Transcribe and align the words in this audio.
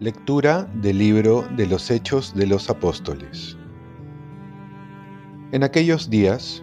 Lectura 0.00 0.64
del 0.76 0.96
libro 0.96 1.46
de 1.56 1.66
los 1.66 1.90
Hechos 1.90 2.34
de 2.34 2.46
los 2.46 2.70
Apóstoles. 2.70 3.58
En 5.52 5.62
aquellos 5.62 6.08
días, 6.08 6.62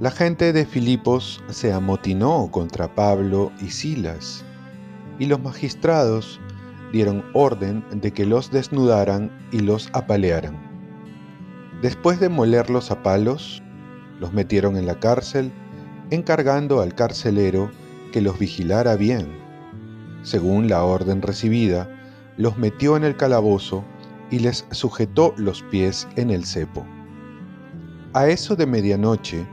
la 0.00 0.10
gente 0.10 0.54
de 0.54 0.64
Filipos 0.64 1.44
se 1.50 1.70
amotinó 1.70 2.48
contra 2.50 2.94
Pablo 2.94 3.52
y 3.60 3.68
Silas, 3.68 4.42
y 5.18 5.26
los 5.26 5.42
magistrados 5.42 6.40
dieron 6.92 7.22
orden 7.34 7.84
de 7.92 8.10
que 8.10 8.24
los 8.24 8.50
desnudaran 8.50 9.30
y 9.52 9.58
los 9.58 9.90
apalearan. 9.92 10.69
Después 11.82 12.20
de 12.20 12.28
molerlos 12.28 12.90
a 12.90 13.02
palos, 13.02 13.62
los 14.18 14.34
metieron 14.34 14.76
en 14.76 14.84
la 14.84 15.00
cárcel, 15.00 15.50
encargando 16.10 16.82
al 16.82 16.94
carcelero 16.94 17.70
que 18.12 18.20
los 18.20 18.38
vigilara 18.38 18.96
bien. 18.96 19.28
Según 20.22 20.68
la 20.68 20.84
orden 20.84 21.22
recibida, 21.22 21.88
los 22.36 22.58
metió 22.58 22.98
en 22.98 23.04
el 23.04 23.16
calabozo 23.16 23.82
y 24.30 24.40
les 24.40 24.66
sujetó 24.70 25.32
los 25.38 25.62
pies 25.62 26.06
en 26.16 26.30
el 26.30 26.44
cepo. 26.44 26.84
A 28.12 28.28
eso 28.28 28.56
de 28.56 28.66
medianoche, 28.66 29.46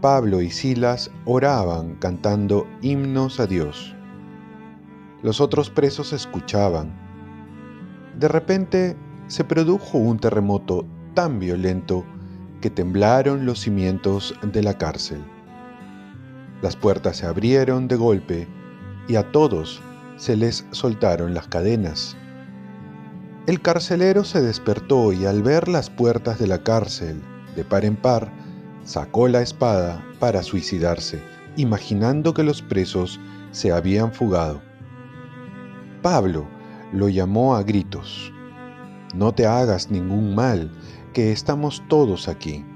Pablo 0.00 0.42
y 0.42 0.50
Silas 0.50 1.10
oraban 1.24 1.94
cantando 1.96 2.66
himnos 2.82 3.38
a 3.38 3.46
Dios. 3.46 3.94
Los 5.22 5.40
otros 5.40 5.70
presos 5.70 6.12
escuchaban. 6.12 6.92
De 8.18 8.26
repente 8.26 8.96
se 9.28 9.44
produjo 9.44 9.98
un 9.98 10.18
terremoto 10.18 10.84
tan 11.14 11.38
violento 11.38 12.04
que 12.60 12.70
temblaron 12.70 13.46
los 13.46 13.60
cimientos 13.60 14.34
de 14.42 14.62
la 14.62 14.76
cárcel. 14.76 15.22
Las 16.62 16.76
puertas 16.76 17.16
se 17.16 17.26
abrieron 17.26 17.88
de 17.88 17.96
golpe 17.96 18.48
y 19.08 19.16
a 19.16 19.30
todos 19.32 19.80
se 20.16 20.36
les 20.36 20.66
soltaron 20.70 21.34
las 21.34 21.48
cadenas. 21.48 22.16
El 23.46 23.60
carcelero 23.60 24.24
se 24.24 24.40
despertó 24.40 25.12
y 25.12 25.26
al 25.26 25.42
ver 25.42 25.68
las 25.68 25.90
puertas 25.90 26.38
de 26.38 26.46
la 26.46 26.62
cárcel 26.62 27.20
de 27.54 27.64
par 27.64 27.84
en 27.84 27.96
par, 27.96 28.30
sacó 28.84 29.28
la 29.28 29.42
espada 29.42 30.04
para 30.18 30.42
suicidarse, 30.42 31.22
imaginando 31.56 32.34
que 32.34 32.42
los 32.42 32.62
presos 32.62 33.20
se 33.52 33.72
habían 33.72 34.12
fugado. 34.12 34.60
Pablo 36.02 36.46
lo 36.92 37.08
llamó 37.08 37.54
a 37.54 37.62
gritos. 37.62 38.32
No 39.14 39.32
te 39.32 39.46
hagas 39.46 39.90
ningún 39.90 40.34
mal, 40.34 40.70
que 41.14 41.30
estamos 41.30 41.82
todos 41.88 42.26
aquí. 42.26 42.66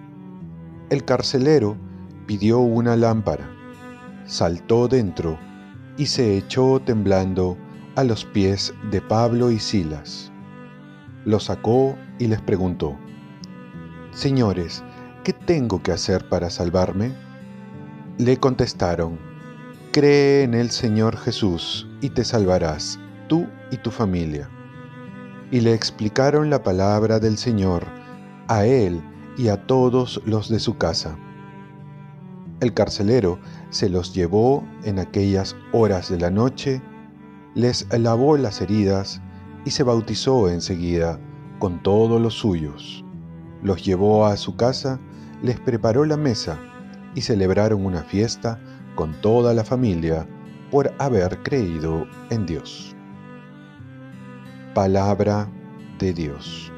El 0.90 1.04
carcelero 1.04 1.76
pidió 2.26 2.60
una 2.60 2.96
lámpara, 2.96 3.50
saltó 4.26 4.86
dentro 4.86 5.36
y 5.98 6.06
se 6.06 6.38
echó 6.38 6.80
temblando 6.80 7.58
a 7.96 8.04
los 8.04 8.24
pies 8.24 8.72
de 8.92 9.02
Pablo 9.02 9.50
y 9.50 9.58
Silas. 9.58 10.30
Lo 11.24 11.40
sacó 11.40 11.96
y 12.20 12.28
les 12.28 12.40
preguntó, 12.40 12.96
Señores, 14.12 14.84
¿qué 15.24 15.32
tengo 15.32 15.82
que 15.82 15.90
hacer 15.90 16.28
para 16.28 16.48
salvarme? 16.48 17.12
Le 18.18 18.36
contestaron, 18.36 19.18
Cree 19.90 20.44
en 20.44 20.54
el 20.54 20.70
Señor 20.70 21.16
Jesús 21.16 21.88
y 22.00 22.10
te 22.10 22.24
salvarás, 22.24 23.00
tú 23.26 23.48
y 23.72 23.78
tu 23.78 23.90
familia. 23.90 24.48
Y 25.50 25.60
le 25.60 25.74
explicaron 25.74 26.50
la 26.50 26.62
palabra 26.62 27.18
del 27.18 27.36
Señor 27.36 27.97
a 28.48 28.64
él 28.66 29.02
y 29.36 29.48
a 29.48 29.66
todos 29.66 30.20
los 30.26 30.48
de 30.48 30.58
su 30.58 30.76
casa. 30.76 31.16
El 32.60 32.74
carcelero 32.74 33.38
se 33.70 33.88
los 33.88 34.12
llevó 34.12 34.64
en 34.82 34.98
aquellas 34.98 35.54
horas 35.72 36.10
de 36.10 36.18
la 36.18 36.30
noche, 36.30 36.82
les 37.54 37.86
lavó 37.96 38.36
las 38.36 38.60
heridas 38.60 39.22
y 39.64 39.70
se 39.70 39.84
bautizó 39.84 40.48
enseguida 40.48 41.20
con 41.60 41.82
todos 41.82 42.20
los 42.20 42.34
suyos. 42.34 43.04
Los 43.62 43.84
llevó 43.84 44.26
a 44.26 44.36
su 44.36 44.56
casa, 44.56 44.98
les 45.42 45.60
preparó 45.60 46.04
la 46.04 46.16
mesa 46.16 46.58
y 47.14 47.20
celebraron 47.20 47.84
una 47.84 48.02
fiesta 48.02 48.60
con 48.94 49.12
toda 49.20 49.54
la 49.54 49.64
familia 49.64 50.26
por 50.70 50.92
haber 50.98 51.42
creído 51.42 52.06
en 52.30 52.46
Dios. 52.46 52.96
Palabra 54.74 55.48
de 55.98 56.12
Dios. 56.12 56.72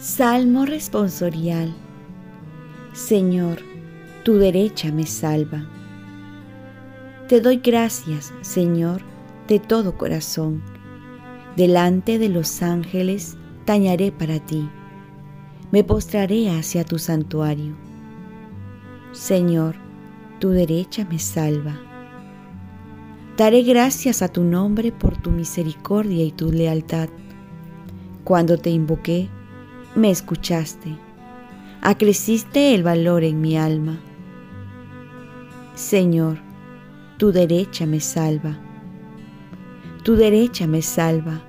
Salmo 0.00 0.64
responsorial. 0.64 1.74
Señor, 2.94 3.58
tu 4.24 4.36
derecha 4.36 4.90
me 4.90 5.04
salva. 5.04 5.68
Te 7.28 7.42
doy 7.42 7.58
gracias, 7.58 8.32
Señor, 8.40 9.02
de 9.46 9.58
todo 9.58 9.98
corazón. 9.98 10.62
Delante 11.54 12.18
de 12.18 12.30
los 12.30 12.62
ángeles 12.62 13.36
tañaré 13.66 14.10
para 14.10 14.38
ti. 14.40 14.70
Me 15.70 15.84
postraré 15.84 16.48
hacia 16.48 16.82
tu 16.82 16.98
santuario. 16.98 17.74
Señor, 19.12 19.74
tu 20.38 20.48
derecha 20.48 21.06
me 21.10 21.18
salva. 21.18 21.78
Daré 23.36 23.64
gracias 23.64 24.22
a 24.22 24.28
tu 24.28 24.44
nombre 24.44 24.92
por 24.92 25.18
tu 25.18 25.30
misericordia 25.30 26.24
y 26.24 26.32
tu 26.32 26.50
lealtad. 26.50 27.10
Cuando 28.24 28.56
te 28.56 28.70
invoqué, 28.70 29.28
me 29.94 30.10
escuchaste. 30.10 30.96
Acreciste 31.82 32.74
el 32.74 32.82
valor 32.82 33.24
en 33.24 33.40
mi 33.40 33.56
alma. 33.56 33.98
Señor, 35.74 36.38
tu 37.16 37.32
derecha 37.32 37.86
me 37.86 38.00
salva. 38.00 38.58
Tu 40.02 40.14
derecha 40.16 40.66
me 40.66 40.82
salva. 40.82 41.42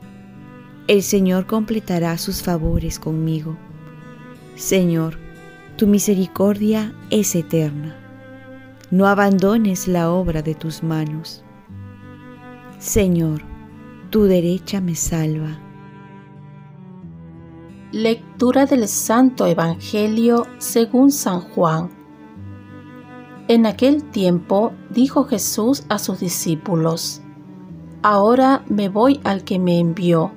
El 0.87 1.03
Señor 1.03 1.45
completará 1.45 2.17
sus 2.17 2.41
favores 2.41 2.99
conmigo. 2.99 3.57
Señor, 4.55 5.17
tu 5.77 5.87
misericordia 5.87 6.93
es 7.09 7.35
eterna. 7.35 7.95
No 8.89 9.07
abandones 9.07 9.87
la 9.87 10.11
obra 10.11 10.41
de 10.41 10.55
tus 10.55 10.83
manos. 10.83 11.43
Señor, 12.79 13.41
tu 14.09 14.23
derecha 14.23 14.81
me 14.81 14.95
salva. 14.95 15.59
Lectura 17.91 18.65
del 18.65 18.87
Santo 18.87 19.45
Evangelio 19.45 20.47
según 20.59 21.11
San 21.11 21.41
Juan 21.41 22.01
en 23.51 23.65
aquel 23.65 24.05
tiempo 24.11 24.71
dijo 24.91 25.25
Jesús 25.25 25.83
a 25.89 25.99
sus 25.99 26.21
discípulos, 26.21 27.21
Ahora 28.01 28.63
me 28.69 28.87
voy 28.87 29.19
al 29.25 29.43
que 29.43 29.59
me 29.59 29.77
envió, 29.77 30.31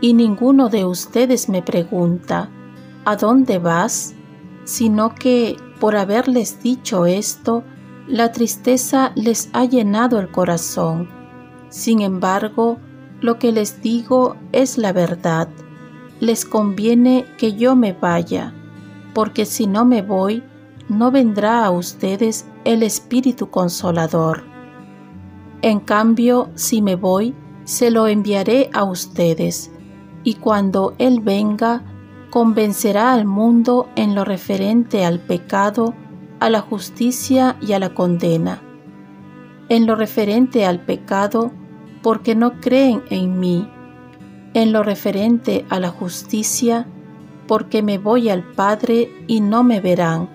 y 0.00 0.12
ninguno 0.12 0.68
de 0.68 0.84
ustedes 0.84 1.48
me 1.48 1.62
pregunta, 1.62 2.50
¿a 3.04 3.14
dónde 3.14 3.60
vas? 3.60 4.16
Sino 4.64 5.14
que, 5.14 5.56
por 5.78 5.94
haberles 5.94 6.60
dicho 6.60 7.06
esto, 7.06 7.62
la 8.08 8.32
tristeza 8.32 9.12
les 9.14 9.50
ha 9.52 9.64
llenado 9.64 10.18
el 10.18 10.28
corazón. 10.32 11.08
Sin 11.68 12.00
embargo, 12.00 12.78
lo 13.20 13.38
que 13.38 13.52
les 13.52 13.82
digo 13.82 14.34
es 14.50 14.78
la 14.78 14.92
verdad. 14.92 15.48
Les 16.20 16.44
conviene 16.44 17.24
que 17.36 17.54
yo 17.54 17.76
me 17.76 17.92
vaya, 17.92 18.54
porque 19.14 19.44
si 19.44 19.66
no 19.66 19.84
me 19.84 20.02
voy, 20.02 20.42
no 20.88 21.10
vendrá 21.10 21.64
a 21.64 21.70
ustedes 21.70 22.46
el 22.64 22.82
Espíritu 22.82 23.50
Consolador. 23.50 24.42
En 25.62 25.80
cambio, 25.80 26.50
si 26.54 26.82
me 26.82 26.96
voy, 26.96 27.34
se 27.64 27.90
lo 27.90 28.06
enviaré 28.06 28.70
a 28.72 28.84
ustedes, 28.84 29.70
y 30.24 30.34
cuando 30.34 30.94
Él 30.98 31.20
venga, 31.20 31.84
convencerá 32.30 33.12
al 33.12 33.24
mundo 33.24 33.88
en 33.96 34.14
lo 34.14 34.24
referente 34.24 35.04
al 35.04 35.20
pecado, 35.20 35.94
a 36.40 36.50
la 36.50 36.60
justicia 36.60 37.56
y 37.60 37.72
a 37.72 37.78
la 37.78 37.94
condena. 37.94 38.62
En 39.68 39.86
lo 39.86 39.96
referente 39.96 40.64
al 40.64 40.80
pecado, 40.80 41.52
porque 42.02 42.34
no 42.34 42.60
creen 42.60 43.02
en 43.10 43.38
mí. 43.38 43.68
En 44.54 44.72
lo 44.72 44.82
referente 44.82 45.64
a 45.68 45.78
la 45.80 45.90
justicia, 45.90 46.86
porque 47.46 47.82
me 47.82 47.98
voy 47.98 48.28
al 48.28 48.42
Padre 48.42 49.10
y 49.26 49.40
no 49.40 49.64
me 49.64 49.80
verán 49.80 50.28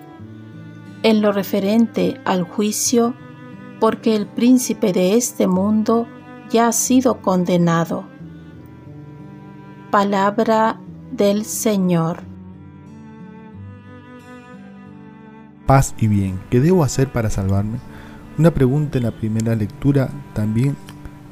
en 1.04 1.20
lo 1.20 1.32
referente 1.32 2.18
al 2.24 2.44
juicio, 2.44 3.14
porque 3.78 4.16
el 4.16 4.26
príncipe 4.26 4.94
de 4.94 5.16
este 5.16 5.46
mundo 5.46 6.08
ya 6.48 6.68
ha 6.68 6.72
sido 6.72 7.20
condenado. 7.20 8.06
Palabra 9.90 10.80
del 11.12 11.44
Señor. 11.44 12.22
Paz 15.66 15.94
y 15.98 16.08
bien, 16.08 16.40
¿qué 16.48 16.60
debo 16.60 16.82
hacer 16.82 17.12
para 17.12 17.28
salvarme? 17.28 17.78
Una 18.38 18.52
pregunta 18.52 18.96
en 18.96 19.04
la 19.04 19.10
primera 19.10 19.54
lectura 19.54 20.08
también 20.32 20.74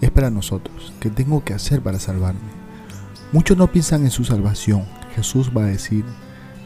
es 0.02 0.10
para 0.10 0.28
nosotros. 0.28 0.92
¿Qué 1.00 1.08
tengo 1.08 1.42
que 1.44 1.54
hacer 1.54 1.80
para 1.80 1.98
salvarme? 1.98 2.61
Muchos 3.32 3.56
no 3.56 3.72
piensan 3.72 4.04
en 4.04 4.10
su 4.10 4.24
salvación, 4.24 4.84
Jesús 5.16 5.50
va 5.56 5.62
a 5.62 5.68
decir 5.68 6.04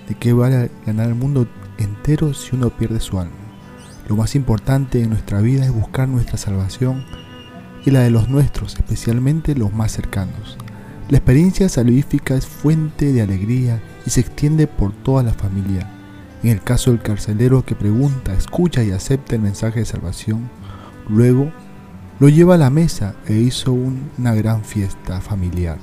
de 0.08 0.16
que 0.16 0.32
vale 0.32 0.68
ganar 0.84 1.06
el 1.06 1.14
mundo 1.14 1.46
entero 1.78 2.34
si 2.34 2.56
uno 2.56 2.70
pierde 2.70 2.98
su 2.98 3.20
alma. 3.20 3.36
Lo 4.08 4.16
más 4.16 4.34
importante 4.34 5.00
en 5.00 5.10
nuestra 5.10 5.40
vida 5.40 5.64
es 5.64 5.72
buscar 5.72 6.08
nuestra 6.08 6.36
salvación 6.36 7.04
y 7.84 7.92
la 7.92 8.00
de 8.00 8.10
los 8.10 8.28
nuestros, 8.28 8.74
especialmente 8.74 9.54
los 9.54 9.72
más 9.72 9.92
cercanos. 9.92 10.58
La 11.08 11.18
experiencia 11.18 11.68
salvífica 11.68 12.34
es 12.34 12.48
fuente 12.48 13.12
de 13.12 13.22
alegría 13.22 13.80
y 14.04 14.10
se 14.10 14.20
extiende 14.20 14.66
por 14.66 14.92
toda 14.92 15.22
la 15.22 15.34
familia. 15.34 15.88
En 16.42 16.50
el 16.50 16.62
caso 16.62 16.90
del 16.90 17.00
carcelero 17.00 17.64
que 17.64 17.76
pregunta, 17.76 18.34
escucha 18.34 18.82
y 18.82 18.90
acepta 18.90 19.36
el 19.36 19.42
mensaje 19.42 19.80
de 19.80 19.86
salvación, 19.86 20.50
luego 21.08 21.52
lo 22.18 22.28
lleva 22.28 22.56
a 22.56 22.58
la 22.58 22.70
mesa 22.70 23.14
e 23.28 23.34
hizo 23.34 23.72
una 23.72 24.34
gran 24.34 24.64
fiesta 24.64 25.20
familiar. 25.20 25.78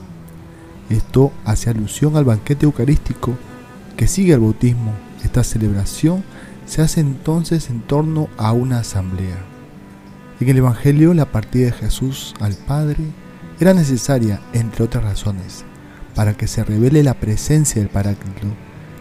Esto 0.94 1.32
hace 1.44 1.72
alusión 1.72 2.18
al 2.18 2.24
banquete 2.24 2.66
eucarístico 2.68 3.36
que 3.98 4.08
sigue 4.08 4.36
al 4.36 4.42
bautismo. 4.42 4.94
Esta 5.24 5.44
celebración 5.44 6.24
se 6.68 6.84
hace 6.84 7.00
entonces 7.00 7.72
en 7.72 7.82
torno 7.82 8.30
a 8.38 8.54
una 8.54 8.78
asamblea. 8.78 9.44
En 10.40 10.50
el 10.50 10.58
Evangelio 10.58 11.16
la 11.16 11.26
partida 11.26 11.66
de 11.66 11.72
Jesús 11.72 12.36
al 12.40 12.54
Padre 12.54 13.06
era 13.60 13.74
necesaria, 13.74 14.40
entre 14.54 14.84
otras 14.84 15.04
razones, 15.04 15.66
para 16.14 16.38
que 16.38 16.46
se 16.46 16.64
revele 16.64 17.02
la 17.02 17.16
presencia 17.16 17.82
del 17.82 17.90
Paráclito, 17.90 18.46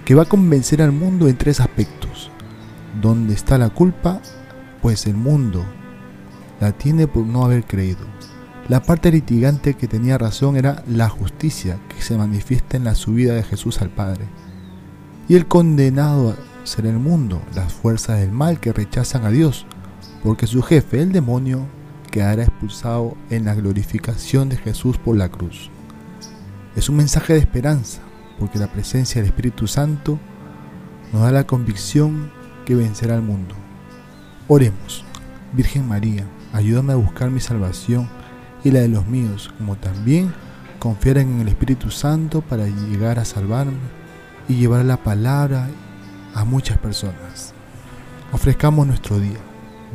que 0.06 0.14
va 0.14 0.22
a 0.22 0.28
convencer 0.30 0.80
al 0.80 0.92
mundo 0.92 1.28
en 1.28 1.36
tres 1.36 1.60
aspectos. 1.60 2.30
¿Dónde 3.02 3.34
está 3.34 3.58
la 3.58 3.68
culpa? 3.68 4.22
Pues 4.80 5.06
el 5.06 5.14
mundo 5.14 5.62
la 6.58 6.72
tiene 6.72 7.06
por 7.06 7.26
no 7.26 7.44
haber 7.44 7.64
creído. 7.64 8.06
La 8.68 8.80
parte 8.80 9.10
litigante 9.10 9.74
que 9.74 9.88
tenía 9.88 10.18
razón 10.18 10.56
era 10.56 10.84
la 10.86 11.08
justicia 11.08 11.80
que 11.88 12.00
se 12.00 12.16
manifiesta 12.16 12.76
en 12.76 12.84
la 12.84 12.94
subida 12.94 13.34
de 13.34 13.42
Jesús 13.42 13.82
al 13.82 13.90
Padre. 13.90 14.26
Y 15.28 15.34
el 15.34 15.48
condenado 15.48 16.36
será 16.62 16.90
el 16.90 17.00
mundo, 17.00 17.42
las 17.56 17.72
fuerzas 17.72 18.20
del 18.20 18.30
mal 18.30 18.60
que 18.60 18.72
rechazan 18.72 19.24
a 19.24 19.30
Dios, 19.30 19.66
porque 20.22 20.46
su 20.46 20.62
jefe, 20.62 21.02
el 21.02 21.10
demonio, 21.10 21.66
quedará 22.12 22.44
expulsado 22.44 23.16
en 23.30 23.46
la 23.46 23.54
glorificación 23.54 24.48
de 24.48 24.56
Jesús 24.56 24.96
por 24.96 25.16
la 25.16 25.28
cruz. 25.28 25.70
Es 26.76 26.88
un 26.88 26.96
mensaje 26.96 27.32
de 27.32 27.40
esperanza, 27.40 28.00
porque 28.38 28.60
la 28.60 28.70
presencia 28.70 29.20
del 29.20 29.30
Espíritu 29.30 29.66
Santo 29.66 30.20
nos 31.12 31.22
da 31.22 31.32
la 31.32 31.48
convicción 31.48 32.30
que 32.64 32.76
vencerá 32.76 33.16
al 33.16 33.22
mundo. 33.22 33.56
Oremos, 34.46 35.04
Virgen 35.52 35.88
María, 35.88 36.26
ayúdame 36.52 36.92
a 36.92 36.96
buscar 36.96 37.28
mi 37.30 37.40
salvación 37.40 38.08
y 38.64 38.70
la 38.70 38.80
de 38.80 38.88
los 38.88 39.06
míos, 39.06 39.52
como 39.58 39.76
también 39.76 40.32
confiar 40.78 41.18
en 41.18 41.40
el 41.40 41.48
Espíritu 41.48 41.90
Santo 41.90 42.40
para 42.40 42.66
llegar 42.66 43.18
a 43.18 43.24
salvarme 43.24 43.78
y 44.48 44.54
llevar 44.54 44.84
la 44.84 44.96
palabra 44.96 45.68
a 46.34 46.44
muchas 46.44 46.78
personas. 46.78 47.54
Ofrezcamos 48.32 48.86
nuestro 48.86 49.18
día. 49.18 49.38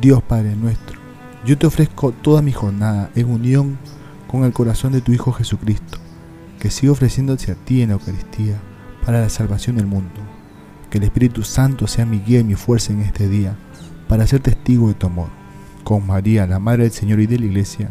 Dios 0.00 0.22
Padre 0.22 0.54
nuestro, 0.54 0.98
yo 1.44 1.58
te 1.58 1.66
ofrezco 1.66 2.12
toda 2.12 2.40
mi 2.40 2.52
jornada 2.52 3.10
en 3.16 3.28
unión 3.28 3.78
con 4.28 4.44
el 4.44 4.52
corazón 4.52 4.92
de 4.92 5.00
tu 5.00 5.12
Hijo 5.12 5.32
Jesucristo, 5.32 5.98
que 6.60 6.70
sigue 6.70 6.90
ofreciéndose 6.90 7.50
a 7.50 7.54
ti 7.56 7.82
en 7.82 7.88
la 7.88 7.94
Eucaristía 7.94 8.60
para 9.04 9.20
la 9.20 9.28
salvación 9.28 9.76
del 9.76 9.86
mundo. 9.86 10.20
Que 10.88 10.98
el 10.98 11.04
Espíritu 11.04 11.42
Santo 11.42 11.86
sea 11.86 12.06
mi 12.06 12.20
guía 12.20 12.40
y 12.40 12.44
mi 12.44 12.54
fuerza 12.54 12.92
en 12.92 13.00
este 13.00 13.28
día 13.28 13.56
para 14.08 14.26
ser 14.26 14.40
testigo 14.40 14.88
de 14.88 14.94
tu 14.94 15.06
amor. 15.06 15.28
Con 15.82 16.06
María, 16.06 16.46
la 16.46 16.58
Madre 16.58 16.84
del 16.84 16.92
Señor 16.92 17.20
y 17.20 17.26
de 17.26 17.38
la 17.38 17.46
Iglesia, 17.46 17.90